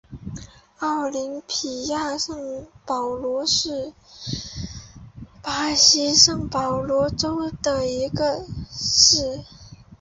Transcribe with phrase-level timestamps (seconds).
[0.79, 3.93] 奥林匹亚圣保罗是
[5.43, 9.45] 巴西圣保罗州的一个市镇。